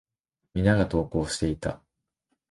[0.55, 1.79] 皆が登校していた。